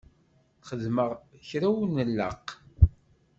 [0.67, 1.09] Xedmeɣ
[1.47, 2.47] kra ur nlaq?